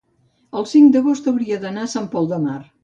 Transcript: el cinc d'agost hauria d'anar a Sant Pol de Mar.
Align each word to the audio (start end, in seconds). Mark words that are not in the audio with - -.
el 0.61 0.65
cinc 0.71 0.89
d'agost 0.95 1.31
hauria 1.33 1.63
d'anar 1.67 1.87
a 1.91 1.95
Sant 1.97 2.13
Pol 2.17 2.33
de 2.35 2.43
Mar. 2.49 2.61